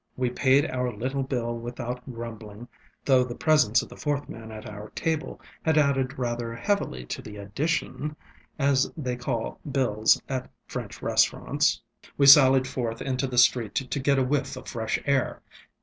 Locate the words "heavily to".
6.55-7.21